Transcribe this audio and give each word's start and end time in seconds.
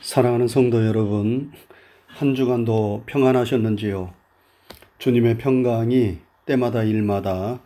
사랑하는 0.00 0.48
성도 0.48 0.86
여러분, 0.86 1.52
한 2.06 2.34
주간도 2.34 3.04
평안하셨는지요? 3.06 4.12
주님의 4.98 5.38
평강이 5.38 6.18
때마다 6.46 6.82
일마다 6.82 7.60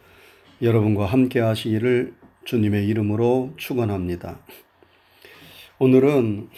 여러분과 0.62 1.06
함께 1.06 1.40
하시기를 1.40 2.14
주님의 2.44 2.86
이름으로 2.88 3.52
축원합니다. 3.56 4.38
오늘은 5.78 6.48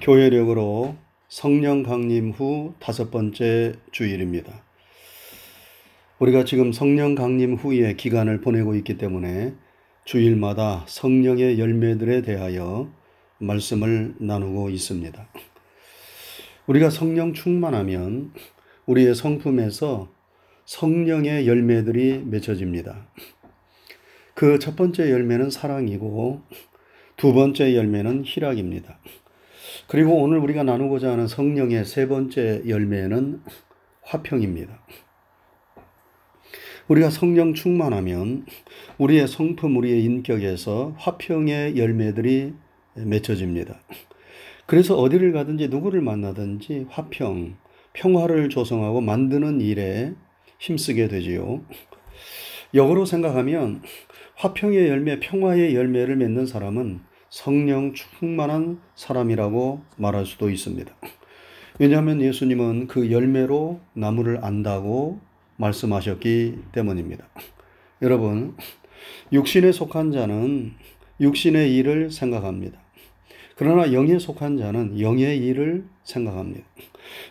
교회력으로 0.00 0.96
성령 1.28 1.82
강림 1.82 2.30
후 2.30 2.74
다섯 2.78 3.10
번째 3.10 3.74
주일입니다. 3.90 4.62
우리가 6.18 6.44
지금 6.44 6.72
성령 6.72 7.14
강림 7.14 7.54
후의 7.54 7.96
기간을 7.96 8.40
보내고 8.40 8.74
있기 8.76 8.96
때문에 8.98 9.54
주일마다 10.04 10.84
성령의 10.86 11.58
열매들에 11.58 12.22
대하여 12.22 12.90
말씀을 13.38 14.14
나누고 14.18 14.70
있습니다. 14.70 15.28
우리가 16.66 16.90
성령 16.90 17.32
충만하면 17.32 18.32
우리의 18.86 19.14
성품에서 19.14 20.08
성령의 20.64 21.46
열매들이 21.48 22.24
맺혀집니다. 22.26 23.08
그 24.34 24.58
첫 24.60 24.76
번째 24.76 25.10
열매는 25.10 25.50
사랑이고 25.50 26.42
두 27.16 27.32
번째 27.32 27.74
열매는 27.74 28.22
희락입니다. 28.24 29.00
그리고 29.88 30.22
오늘 30.22 30.38
우리가 30.38 30.62
나누고자 30.62 31.10
하는 31.10 31.26
성령의 31.26 31.84
세 31.84 32.06
번째 32.06 32.62
열매는 32.68 33.42
화평입니다. 34.02 34.80
우리가 36.86 37.10
성령 37.10 37.52
충만하면 37.52 38.46
우리의 38.98 39.26
성품, 39.26 39.76
우리의 39.76 40.04
인격에서 40.04 40.94
화평의 40.98 41.76
열매들이 41.76 42.54
맺혀집니다. 43.04 43.80
그래서 44.66 44.96
어디를 44.96 45.32
가든지 45.32 45.68
누구를 45.68 46.00
만나든지 46.00 46.86
화평, 46.90 47.56
평화를 47.92 48.48
조성하고 48.48 49.00
만드는 49.00 49.60
일에 49.60 50.12
힘쓰게 50.58 51.08
되지요. 51.08 51.62
역으로 52.74 53.06
생각하면 53.06 53.82
화평의 54.36 54.88
열매, 54.88 55.20
평화의 55.20 55.74
열매를 55.74 56.16
맺는 56.16 56.46
사람은 56.46 57.00
성령 57.30 57.94
충만한 57.94 58.80
사람이라고 58.94 59.82
말할 59.96 60.26
수도 60.26 60.50
있습니다. 60.50 60.94
왜냐하면 61.78 62.20
예수님은 62.20 62.88
그 62.88 63.10
열매로 63.10 63.80
나무를 63.94 64.44
안다고 64.44 65.20
말씀하셨기 65.56 66.58
때문입니다. 66.72 67.26
여러분, 68.02 68.56
육신에 69.32 69.72
속한 69.72 70.12
자는 70.12 70.72
육신의 71.20 71.74
일을 71.76 72.10
생각합니다. 72.10 72.78
그러나 73.58 73.92
영에 73.92 74.20
속한 74.20 74.56
자는 74.56 75.00
영의 75.00 75.38
일을 75.38 75.84
생각합니다. 76.04 76.64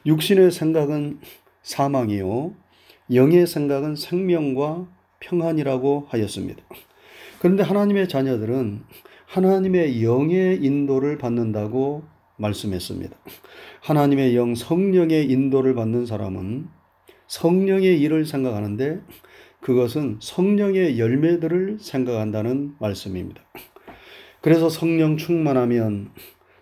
육신의 0.05 0.51
생각은 0.51 1.19
사망이요. 1.61 2.53
영의 3.13 3.47
생각은 3.47 3.95
생명과 3.95 4.87
평안이라고 5.21 6.07
하였습니다. 6.09 6.61
그런데 7.39 7.63
하나님의 7.63 8.09
자녀들은 8.09 8.83
하나님의 9.25 10.03
영의 10.03 10.61
인도를 10.61 11.17
받는다고 11.17 12.03
말씀했습니다. 12.35 13.15
하나님의 13.79 14.35
영, 14.35 14.53
성령의 14.53 15.31
인도를 15.31 15.75
받는 15.75 16.05
사람은 16.05 16.67
성령의 17.27 18.01
일을 18.01 18.25
생각하는데 18.25 18.99
그것은 19.61 20.17
성령의 20.19 20.99
열매들을 20.99 21.77
생각한다는 21.79 22.75
말씀입니다. 22.79 23.41
그래서 24.47 24.69
성령 24.69 25.17
충만하면 25.17 26.09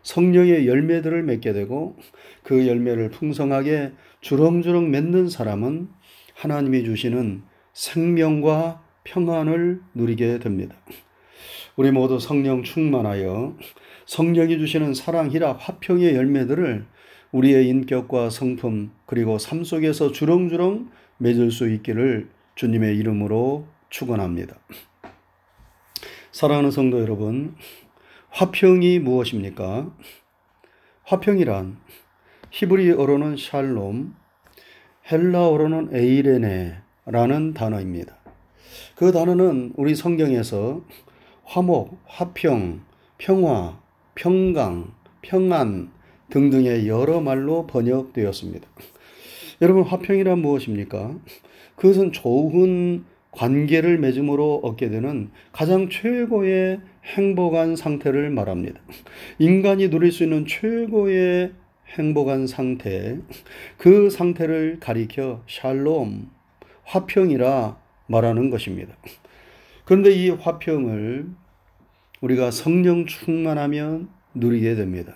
성령의 0.02 0.68
열매들을 0.68 1.22
맺게 1.22 1.54
되고 1.54 1.96
그 2.42 2.66
열매를 2.66 3.12
풍성하게 3.12 3.92
주렁주렁 4.22 4.90
맺는 4.90 5.30
사람은 5.30 5.90
하나님이 6.34 6.84
주시는 6.84 7.44
생명과 7.74 8.82
평안을 9.04 9.82
누리게 9.94 10.40
됩니다. 10.40 10.76
우리 11.76 11.92
모두 11.92 12.20
성령 12.20 12.64
충만하여 12.64 13.56
성령이 14.08 14.58
주시는 14.58 14.96
사랑, 14.96 15.30
희락, 15.30 15.60
화평의 15.60 16.16
열매들을 16.16 16.88
우리의 17.34 17.68
인격과 17.68 18.32
성품 18.32 18.94
그리고 19.06 19.38
삶 19.38 19.64
속에서 19.64 20.12
주렁주렁 20.12 20.90
맺을 21.20 21.52
수 21.52 21.70
있기를 21.70 22.30
주님의 22.56 22.98
이름으로 22.98 23.68
축원합니다. 23.92 24.56
사랑하는 26.36 26.70
성도 26.70 27.00
여러분, 27.00 27.56
화평이 28.30 29.00
무엇입니까? 29.00 29.90
화평이란 31.06 31.78
히브리어로는 32.52 33.38
샬롬, 33.38 34.14
헬라어로는 35.10 35.96
에이레네라는 35.96 37.54
단어입니다. 37.54 38.18
그 38.98 39.14
단어는 39.14 39.76
우리 39.78 39.96
성경에서 39.96 40.82
화목, 41.46 42.00
화평, 42.04 42.82
평화, 43.18 43.80
평강, 44.16 44.92
평안 45.22 45.90
등등의 46.32 46.90
여러 46.90 47.22
말로 47.22 47.66
번역되었습니다. 47.66 48.68
여러분, 49.62 49.84
화평이란 49.84 50.40
무엇입니까? 50.40 51.16
그것은 51.78 52.12
좋은 52.12 53.06
관계를 53.36 53.98
맺음으로 54.00 54.62
얻게 54.64 54.90
되는 54.90 55.30
가장 55.52 55.90
최고의 55.90 56.80
행복한 57.04 57.76
상태를 57.76 58.30
말합니다. 58.30 58.80
인간이 59.40 59.90
누릴 59.90 60.12
수 60.12 60.24
있는 60.24 60.46
최고의 60.48 61.52
행복한 61.90 62.48
상태, 62.48 63.18
그 63.78 64.10
상태를 64.10 64.78
가리켜 64.80 65.44
샬롬, 65.48 66.30
화평이라 66.84 67.78
말하는 68.08 68.50
것입니다. 68.50 68.96
그런데 69.86 70.12
이 70.12 70.30
화평을 70.30 71.28
우리가 72.22 72.52
성령 72.52 73.06
충만하면 73.06 74.10
누리게 74.34 74.76
됩니다. 74.76 75.16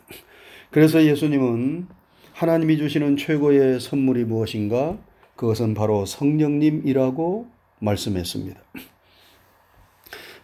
그래서 0.69 1.03
예수님은 1.03 1.88
하나님이 2.34 2.78
주시는 2.78 3.18
최고의 3.18 3.79
선물이 3.79 4.25
무엇인가? 4.25 4.97
그것은 5.35 5.74
바로 5.74 6.06
성령님이라고 6.06 7.47
말씀했습니다. 7.79 8.59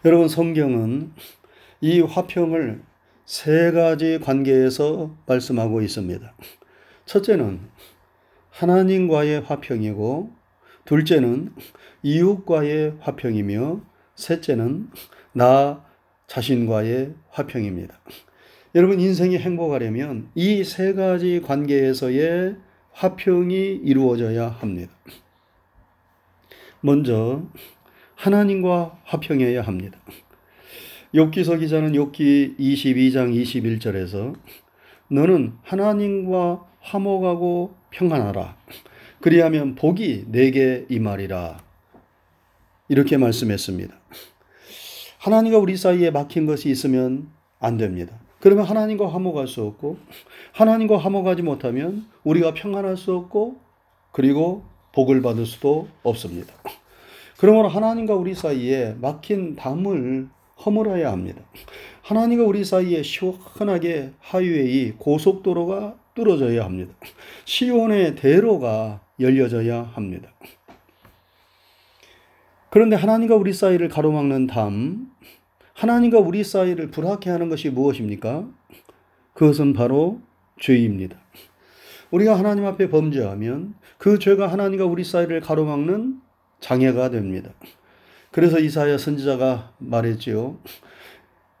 여러분, 0.04 0.28
성경은 0.28 1.12
이 1.80 2.00
화평을 2.00 2.82
세 3.24 3.72
가지 3.72 4.18
관계에서 4.20 5.16
말씀하고 5.26 5.82
있습니다. 5.82 6.34
첫째는 7.06 7.60
하나님과의 8.50 9.40
화평이고, 9.40 10.30
둘째는 10.84 11.54
이웃과의 12.02 12.96
화평이며, 13.00 13.80
셋째는 14.14 14.90
나 15.32 15.84
자신과의 16.28 17.14
화평입니다. 17.30 18.00
여러분, 18.74 19.00
인생이 19.00 19.38
행복하려면 19.38 20.30
이 20.34 20.62
세 20.64 20.92
가지 20.94 21.40
관계에서의 21.42 22.56
화평이 22.92 23.80
이루어져야 23.84 24.48
합니다. 24.48 24.92
먼저 26.80 27.42
하나님과 28.14 28.98
화평해야 29.04 29.62
합니다. 29.62 29.98
욥기서 31.14 31.60
기자는 31.60 31.92
욥기 31.92 32.58
22장 32.58 33.34
21절에서 33.34 34.34
너는 35.08 35.54
하나님과 35.62 36.64
화목하고 36.80 37.74
평안하라. 37.90 38.56
그리하면 39.20 39.74
복이 39.74 40.26
내게 40.28 40.86
임하리라. 40.88 41.64
이렇게 42.88 43.16
말씀했습니다. 43.16 43.94
하나님과 45.18 45.58
우리 45.58 45.76
사이에 45.76 46.10
막힌 46.10 46.46
것이 46.46 46.70
있으면 46.70 47.28
안 47.58 47.76
됩니다. 47.76 48.18
그러면 48.40 48.64
하나님과 48.64 49.12
화목할 49.12 49.48
수 49.48 49.64
없고 49.64 49.98
하나님과 50.52 50.98
화목하지 50.98 51.42
못하면 51.42 52.06
우리가 52.22 52.54
평안할 52.54 52.96
수 52.96 53.14
없고 53.14 53.56
그리고 54.12 54.64
복을 54.96 55.20
받을 55.20 55.44
수도 55.44 55.88
없습니다. 56.02 56.54
그러므로 57.36 57.68
하나님과 57.68 58.14
우리 58.14 58.34
사이에 58.34 58.96
막힌 58.98 59.54
담을 59.54 60.26
허물어야 60.64 61.12
합니다. 61.12 61.42
하나님과 62.00 62.44
우리 62.44 62.64
사이에 62.64 63.02
시원하게 63.02 64.12
하이웨이 64.20 64.92
고속도로가 64.92 65.96
뚫어져야 66.14 66.64
합니다. 66.64 66.94
시온의 67.44 68.14
대로가 68.14 69.00
열려져야 69.20 69.82
합니다. 69.82 70.30
그런데 72.70 72.96
하나님과 72.96 73.36
우리 73.36 73.52
사이를 73.52 73.90
가로막는 73.90 74.46
담, 74.46 75.10
하나님과 75.74 76.20
우리 76.20 76.42
사이를 76.42 76.90
불합케 76.90 77.28
하는 77.28 77.50
것이 77.50 77.68
무엇입니까? 77.68 78.48
그것은 79.34 79.74
바로 79.74 80.22
죄입니다. 80.58 81.18
우리가 82.10 82.38
하나님 82.38 82.64
앞에 82.66 82.88
범죄하면 82.88 83.74
그 83.98 84.18
죄가 84.18 84.46
하나님과 84.46 84.84
우리 84.84 85.04
사이를 85.04 85.40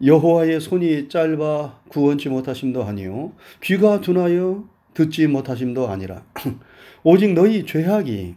여호와의 0.04 0.60
손이 0.60 1.08
짧아 1.08 1.80
구원치 1.88 2.28
못하심도 2.28 2.84
아니요 2.84 3.32
귀가 3.62 4.00
둔하여 4.00 4.68
듣지 4.94 5.26
못하심도 5.26 5.88
아니라 5.88 6.24
오직 7.02 7.32
너희 7.34 7.64
죄악이 7.64 8.34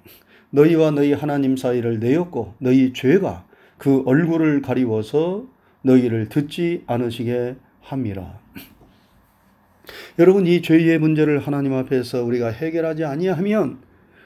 너희와 0.51 0.91
너희 0.91 1.13
하나님 1.13 1.55
사이를 1.57 1.99
내었고 1.99 2.55
너희 2.59 2.93
죄가 2.93 3.45
그 3.77 4.03
얼굴을 4.05 4.61
가리워서 4.61 5.45
너희를 5.83 6.27
듣지 6.29 6.83
않으시게 6.87 7.55
함이라. 7.81 8.39
여러분 10.17 10.47
이 10.47 10.61
죄의 10.61 10.99
문제를 10.99 11.39
하나님 11.39 11.73
앞에서 11.73 12.23
우리가 12.23 12.49
해결하지 12.49 13.05
아니하면 13.05 13.79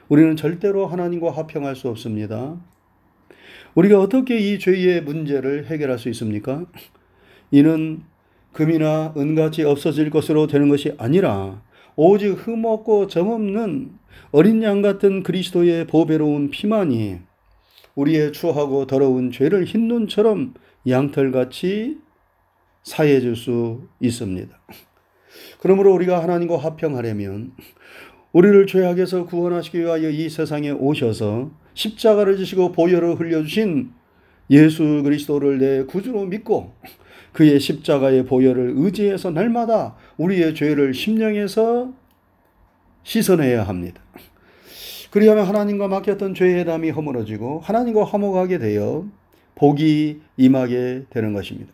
우리는 0.08 0.36
절대로 0.36 0.86
하나님과 0.86 1.30
화평할 1.30 1.76
수 1.76 1.88
없습니다. 1.88 2.56
우리가 3.74 4.00
어떻게 4.00 4.38
이 4.38 4.58
죄의 4.58 5.02
문제를 5.02 5.66
해결할 5.66 5.98
수 5.98 6.08
있습니까? 6.10 6.64
이는 7.50 8.02
금이나 8.52 9.14
은같이 9.16 9.64
없어질 9.64 10.10
것으로 10.10 10.46
되는 10.46 10.68
것이 10.68 10.94
아니라 10.98 11.62
오직 11.96 12.30
흠없고 12.30 13.08
점없는 13.08 13.92
어린 14.30 14.62
양 14.62 14.82
같은 14.82 15.22
그리스도의 15.22 15.86
보배로운 15.86 16.50
피만이 16.50 17.18
우리의 17.94 18.32
추하고 18.32 18.86
더러운 18.86 19.30
죄를 19.30 19.64
흰 19.64 19.88
눈처럼 19.88 20.54
양털같이 20.88 21.98
사해 22.82 23.20
줄수 23.20 23.88
있습니다. 24.00 24.56
그러므로 25.58 25.92
우리가 25.94 26.22
하나님과 26.22 26.58
화평하려면 26.58 27.52
우리를 28.32 28.66
죄악에서 28.66 29.26
구원하시기 29.26 29.78
위하여 29.78 30.10
이 30.10 30.28
세상에 30.28 30.70
오셔서 30.70 31.50
십자가를 31.74 32.36
지시고 32.36 32.72
보혈을 32.72 33.20
흘려주신 33.20 33.92
예수 34.50 35.02
그리스도를 35.02 35.58
내 35.58 35.84
구주로 35.84 36.24
믿고 36.26 36.72
그의 37.32 37.58
십자가의 37.60 38.26
보혈을 38.26 38.74
의지해서 38.76 39.30
날마다 39.30 39.96
우리의 40.16 40.54
죄를 40.54 40.94
심령에서 40.94 41.92
씻어내야 43.02 43.64
합니다. 43.64 44.00
그리하면 45.10 45.46
하나님과 45.46 45.88
맡겼던 45.88 46.34
죄의 46.34 46.64
담이 46.64 46.90
허물어지고 46.90 47.60
하나님과 47.60 48.04
화목하게 48.04 48.58
되어 48.58 49.06
복이 49.54 50.20
임하게 50.36 51.04
되는 51.10 51.32
것입니다. 51.32 51.72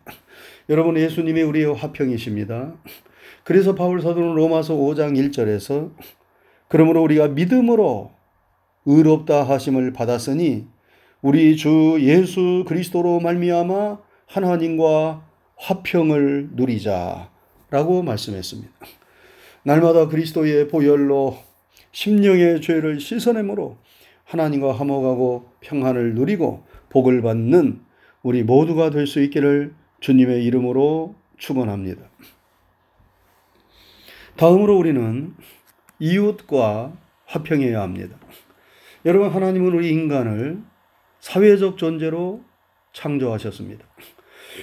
여러분 0.69 0.95
예수님이 0.97 1.41
우리의 1.41 1.73
화평이십니다. 1.73 2.75
그래서 3.43 3.75
바울 3.75 4.01
사도는 4.01 4.35
로마서 4.35 4.75
5장 4.75 5.17
1절에서 5.17 5.91
그러므로 6.67 7.01
우리가 7.03 7.29
믿음으로 7.29 8.11
의롭다 8.85 9.43
하심을 9.43 9.93
받았으니 9.93 10.67
우리 11.21 11.55
주 11.55 11.97
예수 12.01 12.65
그리스도로 12.67 13.19
말미암아 13.19 13.99
하나님과 14.25 15.25
화평을 15.57 16.49
누리자라고 16.53 18.01
말씀했습니다. 18.03 18.71
날마다 19.63 20.07
그리스도의 20.07 20.67
보혈로 20.69 21.37
심령의 21.91 22.61
죄를 22.61 22.99
씻어내므로 22.99 23.77
하나님과 24.23 24.73
화목하고 24.73 25.49
평안을 25.59 26.15
누리고 26.15 26.63
복을 26.89 27.21
받는 27.21 27.81
우리 28.23 28.43
모두가 28.43 28.89
될 28.89 29.05
수 29.05 29.21
있기를 29.21 29.73
주님의 29.99 30.43
이름으로 30.45 31.15
축원합니다. 31.37 32.01
다음으로 34.37 34.77
우리는 34.77 35.33
이웃과 35.99 36.93
화평해야 37.25 37.81
합니다. 37.81 38.17
여러분 39.05 39.29
하나님은 39.29 39.73
우리 39.73 39.89
인간을 39.89 40.59
사회적 41.19 41.77
존재로 41.77 42.43
창조하셨습니다. 42.93 43.85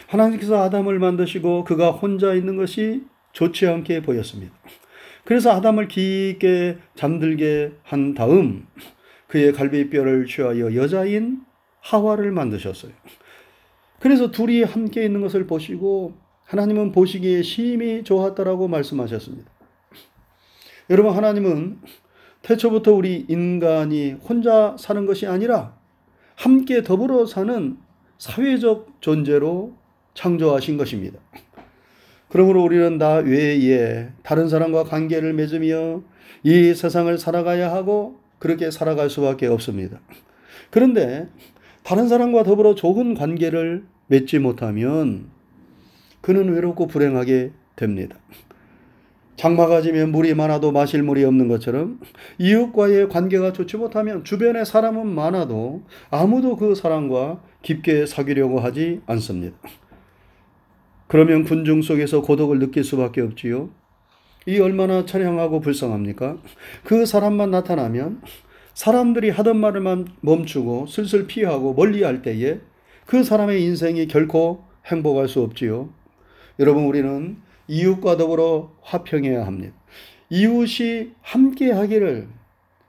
하나님께서 0.09 0.63
아담을 0.63 0.99
만드시고 0.99 1.65
그가 1.65 1.91
혼자 1.91 2.35
있는 2.35 2.57
것이 2.57 3.05
좋지 3.33 3.67
않게 3.67 4.03
보였습니다. 4.03 4.53
그래서 5.25 5.53
아담을 5.53 5.89
깊게 5.89 6.79
잠들게 6.95 7.73
한 7.83 8.15
다음 8.15 8.67
그의 9.29 9.53
갈비뼈를 9.53 10.27
취하여 10.27 10.75
여자인 10.75 11.43
하와를 11.81 12.33
만드셨어요. 12.33 12.93
그래서 14.01 14.31
둘이 14.31 14.63
함께 14.63 15.05
있는 15.05 15.21
것을 15.21 15.47
보시고 15.47 16.15
하나님은 16.45 16.93
보시기에 16.93 17.43
심히 17.43 18.05
좋았다라고 18.05 18.69
말씀하셨습니다. 18.69 19.58
여러분 20.91 21.15
하나님은 21.15 21.79
태초부터 22.43 22.95
우리 22.95 23.27
인간이 23.29 24.13
혼자 24.13 24.75
사는 24.79 25.05
것이 25.05 25.27
아니라 25.27 25.77
함께 26.35 26.83
더불어 26.83 27.27
사는 27.27 27.77
사회적 28.17 29.01
존재로 29.01 29.75
창조하신 30.15 30.79
것입니다. 30.79 31.19
그러므로 32.29 32.63
우리는 32.63 32.97
나 32.97 33.15
외에 33.17 34.09
다른 34.23 34.49
사람과 34.49 34.85
관계를 34.85 35.35
맺으며 35.35 36.03
이 36.43 36.75
세상을 36.75 37.17
살아가야 37.19 37.73
하고 37.73 38.21
그렇게 38.39 38.71
살아갈 38.71 39.11
수밖에 39.11 39.47
없습니다. 39.47 40.01
그런데 40.71 41.29
다른 41.83 42.09
사람과 42.09 42.45
더불어 42.45 42.75
좋은 42.75 43.15
관계를 43.15 43.85
맺지 44.07 44.39
못하면 44.39 45.31
그는 46.21 46.53
외롭고 46.53 46.87
불행하게 46.87 47.53
됩니다. 47.77 48.19
장마가 49.39 49.83
지면 49.83 50.11
물이 50.11 50.35
많아도 50.35 50.73
마실 50.73 51.05
물이 51.05 51.25
없는 51.25 51.47
것처럼 51.47 52.01
이웃과의 52.39 53.09
관계가 53.09 53.53
좋지 53.53 53.77
못하면 53.77 54.25
주변에 54.25 54.65
사람은 54.65 55.07
많아도 55.07 55.85
아무도 56.11 56.57
그 56.57 56.75
사람과 56.75 57.41
깊게 57.63 58.07
사귀려고 58.07 58.59
하지 58.59 59.01
않습니다. 59.07 59.57
그러면 61.07 61.45
군중 61.45 61.83
속에서 61.83 62.21
고독을 62.21 62.59
느낄 62.59 62.83
수밖에 62.83 63.21
없지요. 63.21 63.71
이 64.47 64.59
얼마나 64.59 65.05
처량하고 65.05 65.61
불쌍합니까? 65.61 66.39
그 66.83 67.07
사람만 67.07 67.53
나타나면 67.53 68.21
사람들이 68.75 69.31
하던 69.31 69.57
말을만 69.57 70.09
멈추고 70.21 70.87
슬슬 70.89 71.29
피하고 71.29 71.75
멀리 71.75 72.03
할 72.03 72.23
때에 72.23 72.59
그 73.07 73.23
사람의 73.23 73.63
인생이 73.63 74.09
결코 74.09 74.65
행복할 74.87 75.29
수 75.29 75.43
없지요. 75.43 75.91
여러분, 76.59 76.85
우리는 76.85 77.37
이웃과 77.69 78.17
더불어 78.17 78.77
화평해야 78.83 79.47
합니다. 79.47 79.77
이웃이 80.31 81.13
함께 81.23 81.71
하기를 81.71 82.29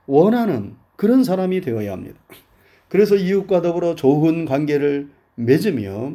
원하는 0.06 0.76
그런 0.96 1.22
사람이 1.22 1.60
되어야 1.60 1.92
합니다. 1.92 2.18
그래서 2.88 3.14
이웃과 3.14 3.62
더불어 3.62 3.94
좋은 3.94 4.44
관계를 4.44 5.10
맺으며 5.36 6.14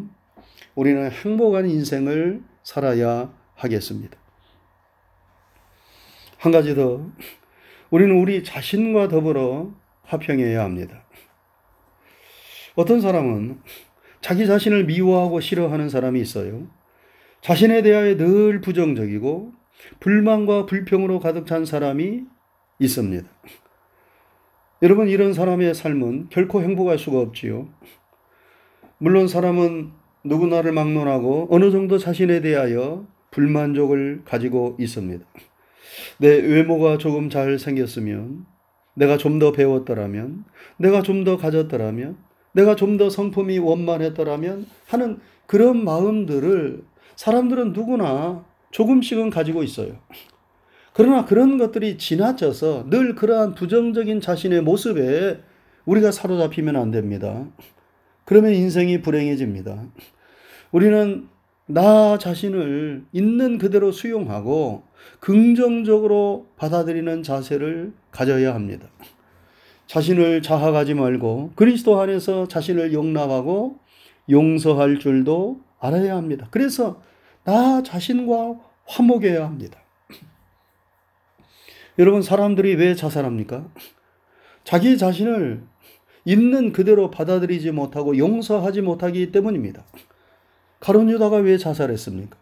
우리는 0.75 1.09
행복한 1.09 1.69
인생을 1.69 2.43
살아야 2.63 3.33
하겠습니다. 3.55 4.17
한 6.37 6.51
가지 6.51 6.75
더, 6.75 7.09
우리는 7.89 8.15
우리 8.19 8.43
자신과 8.43 9.07
더불어 9.07 9.73
화평해야 10.03 10.63
합니다. 10.63 11.05
어떤 12.75 12.99
사람은 12.99 13.61
자기 14.21 14.45
자신을 14.45 14.85
미워하고 14.85 15.39
싫어하는 15.39 15.89
사람이 15.89 16.19
있어요. 16.19 16.67
자신에 17.45 17.83
대하여 17.83 18.17
늘 18.17 18.59
부정적이고 18.59 19.51
불만과 19.99 20.65
불평으로 20.65 21.19
가득 21.19 21.45
찬 21.45 21.63
사람이 21.63 22.23
있습니다. 22.79 23.29
여러분, 24.81 25.07
이런 25.07 25.31
사람의 25.31 25.75
삶은 25.75 26.29
결코 26.31 26.63
행복할 26.63 26.97
수가 26.97 27.19
없지요. 27.19 27.69
물론 28.97 29.27
사람은 29.27 29.91
누구나를 30.23 30.71
막론하고 30.71 31.49
어느 31.51 31.69
정도 31.69 31.99
자신에 31.99 32.41
대하여 32.41 33.05
불만족을 33.29 34.23
가지고 34.25 34.75
있습니다. 34.79 35.23
내 36.17 36.27
외모가 36.27 36.97
조금 36.97 37.29
잘 37.29 37.59
생겼으면, 37.59 38.47
내가 38.95 39.17
좀 39.17 39.37
더 39.37 39.51
배웠더라면, 39.51 40.45
내가 40.79 41.03
좀 41.03 41.23
더 41.23 41.37
가졌더라면, 41.37 42.17
내가 42.53 42.75
좀 42.75 42.97
더 42.97 43.11
성품이 43.11 43.59
원만했더라면 43.59 44.65
하는 44.87 45.19
그런 45.45 45.85
마음들을 45.85 46.81
사람들은 47.15 47.73
누구나 47.73 48.43
조금씩은 48.71 49.29
가지고 49.29 49.63
있어요. 49.63 49.97
그러나 50.93 51.25
그런 51.25 51.57
것들이 51.57 51.97
지나쳐서 51.97 52.89
늘 52.89 53.15
그러한 53.15 53.53
부정적인 53.55 54.21
자신의 54.21 54.61
모습에 54.61 55.39
우리가 55.85 56.11
사로잡히면 56.11 56.75
안 56.75 56.91
됩니다. 56.91 57.45
그러면 58.23 58.53
인생이 58.53 59.01
불행해집니다. 59.01 59.83
우리는 60.71 61.27
나 61.67 62.17
자신을 62.17 63.05
있는 63.11 63.57
그대로 63.57 63.91
수용하고 63.91 64.83
긍정적으로 65.19 66.47
받아들이는 66.57 67.23
자세를 67.23 67.93
가져야 68.11 68.53
합니다. 68.53 68.87
자신을 69.87 70.41
자학하지 70.41 70.93
말고 70.93 71.51
그리스도 71.55 71.99
안에서 71.99 72.47
자신을 72.47 72.93
용납하고 72.93 73.79
용서할 74.29 74.99
줄도 74.99 75.59
알아야 75.85 76.15
합니다. 76.15 76.47
그래서 76.51 77.01
나 77.43 77.83
자신과 77.83 78.59
화목해야 78.85 79.45
합니다. 79.45 79.79
여러분, 81.99 82.21
사람들이 82.21 82.75
왜 82.75 82.95
자살합니까? 82.95 83.67
자기 84.63 84.97
자신을 84.97 85.63
있는 86.25 86.73
그대로 86.73 87.11
받아들이지 87.11 87.71
못하고 87.71 88.17
용서하지 88.17 88.81
못하기 88.81 89.31
때문입니다. 89.31 89.85
가론 90.79 91.09
유다가 91.09 91.37
왜 91.37 91.57
자살했습니까? 91.57 92.37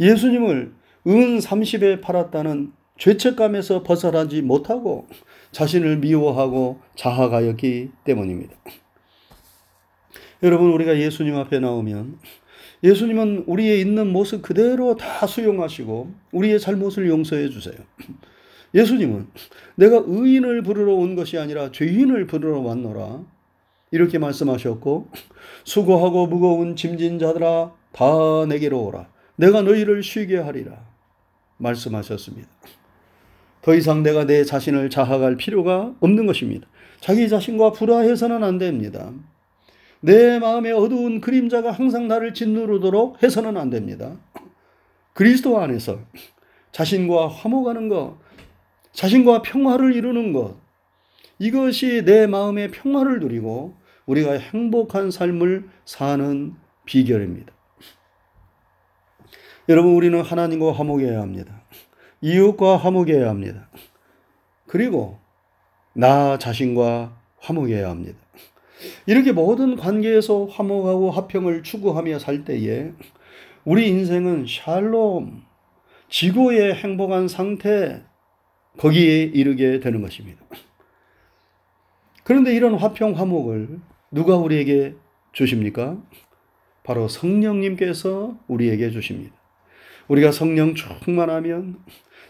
예수님을 0.00 0.74
은 1.08 1.38
30에 1.38 2.00
팔았다는 2.00 2.72
죄책감에서 2.98 3.82
벗어나지 3.82 4.42
못하고 4.42 5.08
자신을 5.50 5.98
미워하고 5.98 6.80
자학하였기 6.94 7.90
때문입니다. 8.04 8.54
여러분, 10.44 10.72
우리가 10.72 10.98
예수님 10.98 11.36
앞에 11.36 11.58
나오면 11.58 12.18
예수님은 12.82 13.44
우리의 13.46 13.80
있는 13.80 14.12
모습 14.12 14.42
그대로 14.42 14.96
다 14.96 15.26
수용하시고 15.26 16.12
우리의 16.32 16.58
잘못을 16.58 17.08
용서해 17.08 17.48
주세요. 17.48 17.76
예수님은 18.74 19.28
내가 19.76 20.02
의인을 20.04 20.62
부르러 20.62 20.94
온 20.94 21.14
것이 21.14 21.38
아니라 21.38 21.70
죄인을 21.70 22.26
부르러 22.26 22.60
왔노라. 22.60 23.24
이렇게 23.92 24.18
말씀하셨고 24.18 25.08
수고하고 25.64 26.26
무거운 26.26 26.74
짐진 26.74 27.18
자들아 27.18 27.72
다 27.92 28.04
내게로 28.48 28.84
오라. 28.86 29.06
내가 29.36 29.62
너희를 29.62 30.02
쉬게 30.02 30.38
하리라. 30.38 30.84
말씀하셨습니다. 31.58 32.48
더 33.62 33.74
이상 33.76 34.02
내가 34.02 34.26
내 34.26 34.42
자신을 34.42 34.90
자학할 34.90 35.36
필요가 35.36 35.94
없는 36.00 36.26
것입니다. 36.26 36.66
자기 37.00 37.28
자신과 37.28 37.72
불화해서는 37.72 38.42
안 38.42 38.58
됩니다. 38.58 39.12
내 40.04 40.40
마음에 40.40 40.72
어두운 40.72 41.20
그림자가 41.20 41.70
항상 41.70 42.08
나를 42.08 42.34
짓누르도록 42.34 43.22
해서는 43.22 43.56
안 43.56 43.70
됩니다. 43.70 44.16
그리스도 45.12 45.60
안에서 45.60 46.00
자신과 46.72 47.28
화목하는 47.28 47.88
것, 47.88 48.18
자신과 48.92 49.42
평화를 49.42 49.94
이루는 49.94 50.32
것, 50.32 50.56
이것이 51.38 52.02
내 52.04 52.26
마음의 52.26 52.72
평화를 52.72 53.20
누리고 53.20 53.74
우리가 54.06 54.32
행복한 54.32 55.12
삶을 55.12 55.68
사는 55.84 56.54
비결입니다. 56.84 57.52
여러분, 59.68 59.94
우리는 59.94 60.20
하나님과 60.20 60.72
화목해야 60.72 61.20
합니다. 61.20 61.62
이웃과 62.20 62.76
화목해야 62.76 63.28
합니다. 63.28 63.68
그리고 64.66 65.20
나 65.92 66.38
자신과 66.38 67.16
화목해야 67.38 67.88
합니다. 67.88 68.18
이렇게 69.06 69.32
모든 69.32 69.76
관계에서 69.76 70.46
화목하고 70.46 71.10
화평을 71.10 71.62
추구하며 71.62 72.18
살 72.18 72.44
때에 72.44 72.92
우리 73.64 73.88
인생은 73.88 74.46
샬롬, 74.48 75.42
지구의 76.08 76.74
행복한 76.74 77.28
상태, 77.28 78.02
거기에 78.78 79.22
이르게 79.24 79.80
되는 79.80 80.02
것입니다. 80.02 80.42
그런데 82.24 82.54
이런 82.54 82.74
화평, 82.74 83.18
화목을 83.18 83.80
누가 84.10 84.36
우리에게 84.36 84.94
주십니까? 85.32 86.00
바로 86.84 87.08
성령님께서 87.08 88.38
우리에게 88.48 88.90
주십니다. 88.90 89.34
우리가 90.08 90.32
성령 90.32 90.74
충만하면 90.74 91.78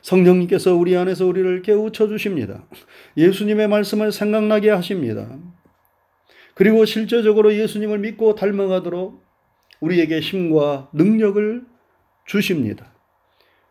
성령님께서 0.02 0.75
우리 0.75 0.97
안에서 0.97 1.26
우리를 1.26 1.62
깨우쳐 1.62 2.09
주십니다. 2.09 2.64
예수님의 3.16 3.68
말씀을 3.68 4.12
생각나게 4.12 4.71
하십니다. 4.71 5.38
그리고 6.54 6.85
실제적으로 6.85 7.54
예수님을 7.54 7.99
믿고 7.99 8.35
닮아가도록 8.35 9.23
우리에게 9.80 10.21
힘과 10.21 10.90
능력을 10.92 11.64
주십니다. 12.26 12.92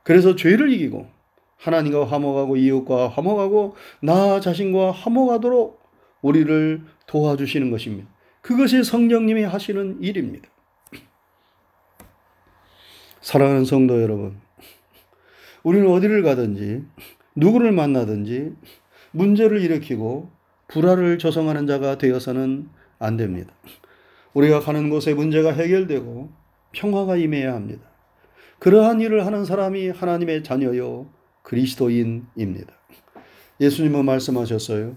그래서 0.03 0.35
죄를 0.35 0.71
이기고 0.73 1.07
하나님과 1.57 2.05
화목하고 2.05 2.57
이웃과 2.57 3.09
화목하고 3.09 3.75
나 4.01 4.39
자신과 4.39 4.91
화목하도록 4.91 5.79
우리를 6.21 6.81
도와주시는 7.05 7.71
것입니다. 7.71 8.09
그것이 8.41 8.83
성령님이 8.83 9.43
하시는 9.43 10.01
일입니다. 10.01 10.50
사랑하는 13.21 13.65
성도 13.65 14.01
여러분, 14.01 14.41
우리는 15.63 15.88
어디를 15.88 16.23
가든지 16.23 16.83
누구를 17.35 17.71
만나든지 17.71 18.55
문제를 19.11 19.61
일으키고 19.61 20.31
불화를 20.72 21.18
조성하는 21.18 21.68
자가 21.68 21.98
되어서는 21.98 22.70
안 22.98 23.18
됩니다. 23.18 23.54
우리가 24.34 24.62
가는 24.62 24.90
곳에 24.90 25.13
문제가 25.13 25.51
해결되고 25.51 26.30
평화가 26.72 27.18
임해야 27.18 27.54
합니다. 27.54 27.84
그러한 28.60 29.01
일을 29.01 29.25
하는 29.25 29.44
사람이 29.44 29.90
하나님의 29.90 30.44
자녀요 30.44 31.10
그리스도인입니다. 31.44 32.74
예수님은 33.60 34.06
말씀하셨어요. 34.06 34.96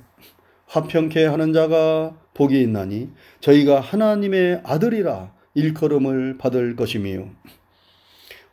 화평케 0.67 1.27
하는 1.27 1.53
자가 1.53 2.17
복이 2.35 2.61
있나니 2.63 3.11
저희가 3.41 3.81
하나님의 3.81 4.63
아들이라 4.65 5.35
일컬음을 5.55 6.39
받을 6.39 6.77
것이며 6.77 7.27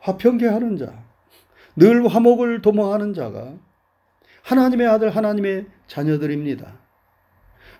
화평케 0.00 0.46
하는 0.46 0.76
자, 0.76 1.04
늘 1.76 2.06
화목을 2.06 2.62
도모하는 2.62 3.14
자가 3.14 3.54
하나님의 4.42 4.86
아들 4.88 5.10
하나님의 5.10 5.66
자녀들입니다. 5.86 6.81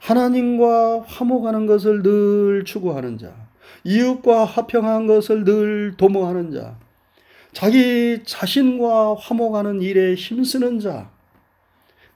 하나님과 0.03 1.03
화목하는 1.03 1.67
것을 1.67 2.03
늘 2.03 2.65
추구하는 2.65 3.19
자, 3.19 3.33
이웃과 3.85 4.45
화평한 4.45 5.07
것을 5.07 5.45
늘 5.45 5.95
도모하는 5.97 6.51
자, 6.51 6.77
자기 7.53 8.21
자신과 8.25 9.15
화목하는 9.15 9.81
일에 9.81 10.15
힘쓰는 10.15 10.81
자, 10.81 11.09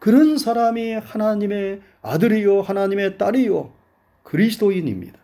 그런 0.01 0.37
사람이 0.37 0.95
하나님의 0.95 1.81
아들이요, 2.03 2.63
하나님의 2.63 3.19
딸이요, 3.19 3.73
그리스도인입니다. 4.25 5.19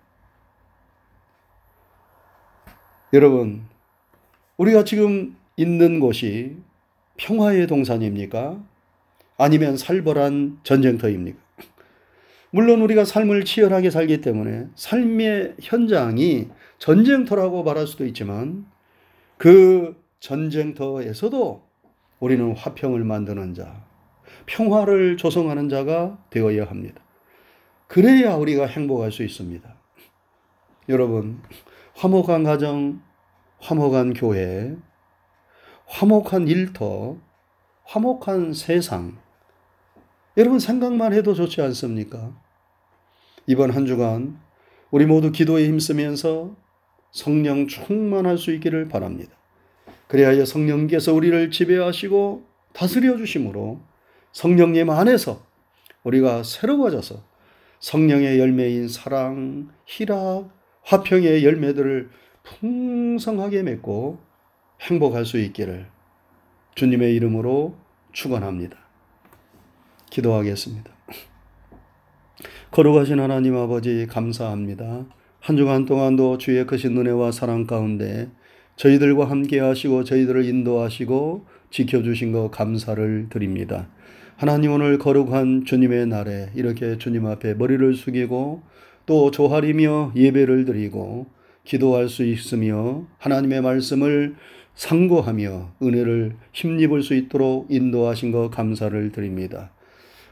여러분, 3.13 3.65
우리가 4.57 4.85
지금 4.85 5.37
있는 5.57 5.99
곳이 5.99 6.57
평화의 7.17 7.67
동산입니까? 7.67 8.63
아니면 9.37 9.77
살벌한 9.77 10.61
전쟁터입니까? 10.63 11.43
물론 12.55 12.83
우리가 12.83 13.07
삶을 13.07 13.47
치열하게 13.47 13.89
살기 13.89 14.21
때문에 14.21 14.67
삶의 14.75 15.57
현장이 15.59 16.51
전쟁터라고 16.77 17.63
말할 17.63 17.87
수도 17.87 18.05
있지만 18.05 18.67
그 19.39 19.97
전쟁터에서도 20.21 21.67
우리는 22.21 22.55
화평을 22.55 23.05
만드는 23.05 23.55
자, 23.55 23.85
평화를 24.45 25.17
조성하는 25.17 25.71
자가 25.71 26.23
되어야 26.29 26.67
합니다. 26.67 27.03
그래야 27.87 28.35
우리가 28.35 28.67
행복할 28.67 29.13
수 29.13 29.23
있습니다. 29.23 29.75
여러분, 30.91 31.41
화목한 31.95 32.45
가정, 32.45 33.01
화목한 33.61 34.13
교회, 34.13 34.77
화목한 35.87 36.49
일터, 36.49 37.17
화목한 37.85 38.53
세상. 38.53 39.17
여러분 40.37 40.59
생각만 40.59 41.13
해도 41.13 41.35
좋지 41.35 41.61
않습니까? 41.61 42.33
이번 43.47 43.71
한 43.71 43.87
주간 43.87 44.39
우리 44.91 45.07
모두 45.07 45.33
기도에 45.33 45.67
힘쓰면서 45.67 46.55
성령 47.11 47.67
충만할 47.67 48.39
수 48.39 48.53
있기를 48.53 48.89
바랍니다. 48.89 49.33
그래야 50.09 50.45
성령께서 50.45 51.15
우리를 51.15 51.51
지배하시고 51.51 52.47
다스려 52.73 53.17
주심으로 53.17 53.81
성령님 54.33 54.91
안에서 54.91 55.45
우리가 56.05 56.43
새로워져서 56.43 57.23
성령의 57.81 58.39
열매인 58.39 58.89
사랑, 58.89 59.71
희락, 59.87 60.51
화평의 60.83 61.45
열매들을 61.45 62.11
풍성하게 62.43 63.63
맺고 63.63 64.19
행복할 64.81 65.25
수 65.25 65.39
있기를 65.39 65.89
주님의 66.75 67.15
이름으로 67.15 67.77
축원합니다. 68.13 68.77
기도하겠습니다. 70.11 70.93
거룩하신 72.71 73.21
하나님 73.21 73.57
아버지 73.57 74.07
감사합니다. 74.07 75.07
한 75.41 75.57
주간 75.57 75.87
동안도 75.87 76.39
주의 76.39 76.65
크신 76.67 76.97
은혜와 76.97 77.33
사랑 77.33 77.67
가운데 77.67 78.31
저희들과 78.77 79.29
함께 79.29 79.61
하시고 79.61 80.05
저희들을 80.05 80.45
인도하시고 80.45 81.47
지켜주신 81.71 82.33
것 82.33 82.51
감사를 82.51 83.27
드립니다. 83.31 83.89
하나님 84.37 84.73
오늘 84.73 84.99
거룩한 84.99 85.65
주님의 85.65 86.07
날에 86.07 86.51
이렇게 86.55 86.99
주님 86.99 87.27
앞에 87.27 87.55
머리를 87.55 87.95
숙이고 87.95 88.63
또 89.07 89.31
조아리며 89.31 90.13
예배를 90.17 90.65
드리고 90.65 91.27
기도할 91.65 92.09
수 92.09 92.25
있으며 92.25 93.07
하나님의 93.19 93.63
말씀을 93.63 94.35
상고하며 94.75 95.75
은혜를 95.83 96.37
힘입을 96.53 97.03
수 97.03 97.15
있도록 97.15 97.67
인도하신 97.71 98.33
것 98.33 98.51
감사를 98.51 99.13
드립니다. 99.13 99.71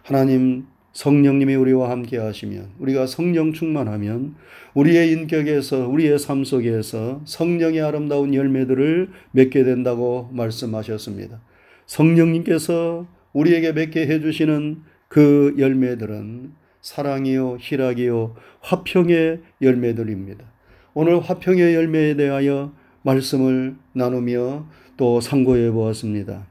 하나님 0.02 0.66
성령님이 0.92 1.54
우리와 1.54 1.90
함께 1.90 2.18
하시면 2.18 2.70
우리가 2.78 3.06
성령 3.06 3.52
충만하면 3.52 4.34
우리의 4.74 5.12
인격에서 5.12 5.88
우리의 5.88 6.18
삶 6.18 6.44
속에서 6.44 7.20
성령의 7.24 7.80
아름다운 7.80 8.34
열매들을 8.34 9.10
맺게 9.32 9.64
된다고 9.64 10.28
말씀하셨습니다. 10.32 11.40
성령님께서 11.86 13.06
우리에게 13.32 13.72
맺게 13.72 14.06
해 14.06 14.20
주시는 14.20 14.82
그 15.08 15.54
열매들은 15.58 16.52
사랑이요 16.80 17.58
희락이요 17.60 18.36
화평의 18.60 19.40
열매들입니다. 19.62 20.44
오늘 20.94 21.20
화평의 21.20 21.74
열매에 21.74 22.16
대하여 22.16 22.72
말씀을 23.02 23.76
나누며 23.92 24.66
또 24.96 25.20
상고해 25.20 25.70
보았습니다. 25.70 26.46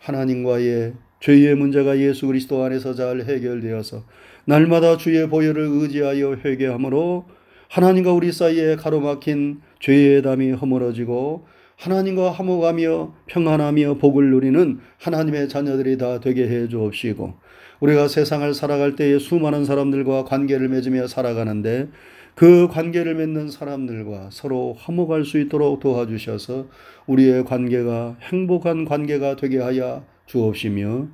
하나님과의 0.00 0.94
죄의 1.22 1.54
문제가 1.54 1.98
예수 1.98 2.26
그리스도 2.26 2.64
안에서 2.64 2.94
잘 2.94 3.20
해결되어서 3.20 4.02
날마다 4.44 4.96
주의 4.96 5.28
보혈을 5.28 5.68
의지하여 5.70 6.38
회개함으로 6.44 7.26
하나님과 7.68 8.12
우리 8.12 8.32
사이에 8.32 8.74
가로막힌 8.74 9.60
죄의 9.78 10.22
담이 10.22 10.50
허물어지고 10.50 11.46
하나님과 11.78 12.32
화목하며 12.32 13.14
평안하며 13.26 13.98
복을 13.98 14.30
누리는 14.30 14.80
하나님의 14.98 15.48
자녀들이 15.48 15.96
다 15.96 16.18
되게 16.18 16.48
해 16.48 16.66
주옵시고 16.66 17.34
우리가 17.78 18.08
세상을 18.08 18.52
살아갈 18.52 18.96
때에 18.96 19.20
수많은 19.20 19.64
사람들과 19.64 20.24
관계를 20.24 20.68
맺으며 20.68 21.06
살아가는데 21.06 21.88
그 22.34 22.66
관계를 22.68 23.14
맺는 23.14 23.48
사람들과 23.48 24.30
서로 24.32 24.74
화목할 24.76 25.24
수 25.24 25.38
있도록 25.38 25.78
도와주셔서 25.78 26.66
우리의 27.06 27.44
관계가 27.44 28.16
행복한 28.22 28.84
관계가 28.84 29.36
되게 29.36 29.58
하여 29.58 30.04
주옵시며 30.32 31.08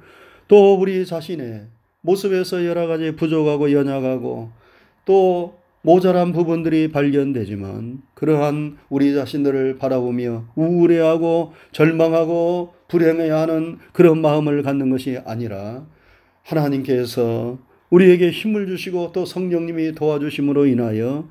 또 0.46 0.75
우리 0.75 1.04
자신의 1.04 1.66
모습에서 2.00 2.64
여러 2.64 2.87
가지 2.87 3.14
부족하고 3.16 3.72
연약하고 3.72 4.50
또 5.04 5.58
모자란 5.82 6.32
부분들이 6.32 6.88
발견되지만 6.88 8.02
그러한 8.14 8.78
우리 8.88 9.14
자신들을 9.14 9.78
바라보며 9.78 10.48
우울해하고 10.54 11.52
절망하고 11.72 12.75
불행해야 12.88 13.40
하는 13.40 13.78
그런 13.92 14.20
마음을 14.20 14.62
갖는 14.62 14.90
것이 14.90 15.18
아니라 15.25 15.87
하나님께서 16.44 17.58
우리에게 17.90 18.30
힘을 18.30 18.66
주시고 18.66 19.12
또 19.12 19.25
성령님이 19.25 19.92
도와주심으로 19.94 20.66
인하여 20.66 21.28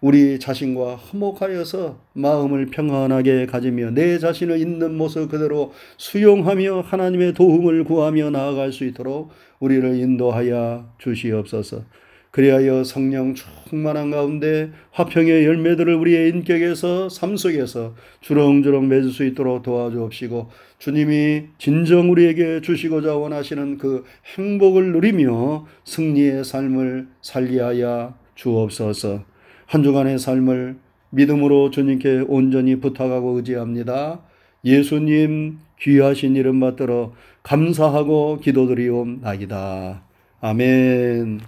우리 0.00 0.38
자신과 0.38 0.94
화목하여서 0.94 1.98
마음을 2.12 2.66
평안하게 2.66 3.46
가지며 3.46 3.90
내 3.90 4.18
자신을 4.20 4.60
있는 4.60 4.96
모습 4.96 5.28
그대로 5.28 5.72
수용하며 5.96 6.82
하나님의 6.82 7.34
도움을 7.34 7.82
구하며 7.82 8.30
나아갈 8.30 8.72
수 8.72 8.84
있도록 8.84 9.30
우리를 9.58 9.96
인도하여 9.96 10.88
주시옵소서. 10.98 11.82
그리하여 12.30 12.84
성령 12.84 13.34
충만한 13.34 14.12
가운데 14.12 14.70
화평의 14.92 15.44
열매들을 15.44 15.92
우리의 15.92 16.28
인격에서 16.28 17.08
삶 17.08 17.36
속에서 17.36 17.96
주렁주렁 18.20 18.86
맺을 18.86 19.10
수 19.10 19.24
있도록 19.24 19.64
도와주옵시고 19.64 20.48
주님이 20.78 21.46
진정 21.58 22.12
우리에게 22.12 22.60
주시고자 22.60 23.16
원하시는 23.16 23.78
그 23.78 24.04
행복을 24.36 24.92
누리며 24.92 25.66
승리의 25.84 26.44
삶을 26.44 27.08
살리하여 27.22 28.14
주옵소서. 28.36 29.27
한 29.68 29.82
주간의 29.82 30.18
삶을 30.18 30.78
믿음으로 31.10 31.70
주님께 31.70 32.24
온전히 32.26 32.80
부탁하고 32.80 33.36
의지합니다. 33.36 34.20
예수님 34.64 35.58
귀하신 35.78 36.36
이름 36.36 36.58
받들어 36.58 37.12
감사하고 37.42 38.40
기도드리옵나이다. 38.40 40.02
아멘. 40.40 41.40